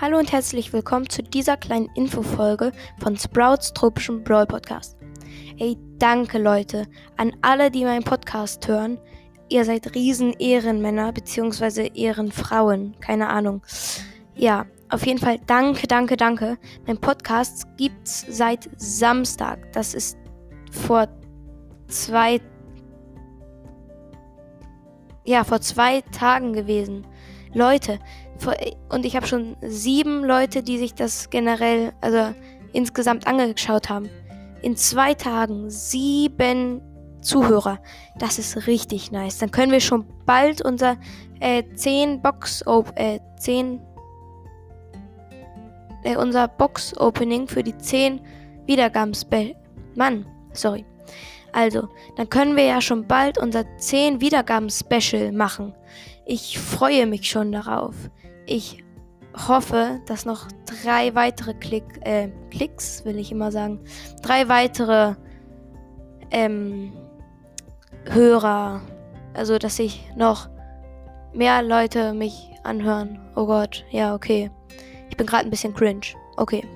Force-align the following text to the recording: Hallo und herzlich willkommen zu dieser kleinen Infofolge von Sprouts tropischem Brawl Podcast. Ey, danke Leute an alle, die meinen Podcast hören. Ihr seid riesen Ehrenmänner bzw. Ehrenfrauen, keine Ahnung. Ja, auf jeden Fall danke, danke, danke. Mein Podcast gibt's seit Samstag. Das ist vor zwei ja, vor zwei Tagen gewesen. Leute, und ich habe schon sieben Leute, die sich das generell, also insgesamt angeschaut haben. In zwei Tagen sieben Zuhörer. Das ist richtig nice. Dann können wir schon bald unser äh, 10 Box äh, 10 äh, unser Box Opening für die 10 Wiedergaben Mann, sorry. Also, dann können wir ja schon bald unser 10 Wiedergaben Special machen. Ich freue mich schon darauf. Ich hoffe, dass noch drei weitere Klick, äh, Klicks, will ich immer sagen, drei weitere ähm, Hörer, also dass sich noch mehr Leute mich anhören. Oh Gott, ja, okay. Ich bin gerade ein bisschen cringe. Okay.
Hallo 0.00 0.16
und 0.16 0.30
herzlich 0.30 0.72
willkommen 0.72 1.10
zu 1.10 1.24
dieser 1.24 1.56
kleinen 1.56 1.88
Infofolge 1.96 2.70
von 3.00 3.16
Sprouts 3.16 3.72
tropischem 3.72 4.22
Brawl 4.22 4.46
Podcast. 4.46 4.96
Ey, 5.58 5.76
danke 5.98 6.38
Leute 6.38 6.86
an 7.16 7.34
alle, 7.42 7.68
die 7.68 7.84
meinen 7.84 8.04
Podcast 8.04 8.68
hören. 8.68 9.00
Ihr 9.48 9.64
seid 9.64 9.96
riesen 9.96 10.34
Ehrenmänner 10.34 11.12
bzw. 11.12 11.90
Ehrenfrauen, 11.94 12.94
keine 13.00 13.28
Ahnung. 13.28 13.60
Ja, 14.36 14.66
auf 14.88 15.04
jeden 15.04 15.18
Fall 15.18 15.40
danke, 15.48 15.88
danke, 15.88 16.16
danke. 16.16 16.58
Mein 16.86 16.98
Podcast 16.98 17.66
gibt's 17.76 18.24
seit 18.28 18.70
Samstag. 18.76 19.72
Das 19.72 19.94
ist 19.94 20.16
vor 20.70 21.08
zwei 21.88 22.40
ja, 25.24 25.42
vor 25.42 25.60
zwei 25.60 26.02
Tagen 26.02 26.52
gewesen. 26.52 27.04
Leute, 27.52 27.98
und 28.88 29.04
ich 29.04 29.16
habe 29.16 29.26
schon 29.26 29.56
sieben 29.62 30.24
Leute, 30.24 30.62
die 30.62 30.78
sich 30.78 30.94
das 30.94 31.30
generell, 31.30 31.92
also 32.00 32.34
insgesamt 32.72 33.26
angeschaut 33.26 33.88
haben. 33.88 34.08
In 34.62 34.76
zwei 34.76 35.14
Tagen 35.14 35.70
sieben 35.70 36.80
Zuhörer. 37.20 37.78
Das 38.18 38.38
ist 38.38 38.66
richtig 38.66 39.10
nice. 39.10 39.38
Dann 39.38 39.50
können 39.50 39.72
wir 39.72 39.80
schon 39.80 40.06
bald 40.24 40.62
unser 40.62 40.96
äh, 41.40 41.62
10 41.74 42.22
Box 42.22 42.64
äh, 42.94 43.18
10 43.38 43.80
äh, 46.04 46.16
unser 46.16 46.48
Box 46.48 46.96
Opening 46.98 47.48
für 47.48 47.62
die 47.62 47.76
10 47.76 48.20
Wiedergaben 48.66 49.14
Mann, 49.94 50.26
sorry. 50.52 50.84
Also, 51.52 51.88
dann 52.16 52.28
können 52.28 52.56
wir 52.56 52.64
ja 52.64 52.80
schon 52.80 53.06
bald 53.06 53.38
unser 53.38 53.64
10 53.78 54.20
Wiedergaben 54.20 54.70
Special 54.70 55.32
machen. 55.32 55.74
Ich 56.26 56.58
freue 56.58 57.06
mich 57.06 57.28
schon 57.28 57.52
darauf. 57.52 57.94
Ich 58.50 58.82
hoffe, 59.46 60.00
dass 60.06 60.24
noch 60.24 60.48
drei 60.82 61.14
weitere 61.14 61.52
Klick, 61.52 61.84
äh, 62.00 62.28
Klicks, 62.50 63.04
will 63.04 63.18
ich 63.18 63.30
immer 63.30 63.52
sagen, 63.52 63.80
drei 64.22 64.48
weitere 64.48 65.14
ähm, 66.30 66.94
Hörer, 68.06 68.80
also 69.34 69.58
dass 69.58 69.76
sich 69.76 70.08
noch 70.16 70.48
mehr 71.34 71.62
Leute 71.62 72.14
mich 72.14 72.50
anhören. 72.64 73.20
Oh 73.36 73.44
Gott, 73.44 73.84
ja, 73.90 74.14
okay. 74.14 74.50
Ich 75.10 75.16
bin 75.18 75.26
gerade 75.26 75.44
ein 75.44 75.50
bisschen 75.50 75.74
cringe. 75.74 76.06
Okay. 76.38 76.66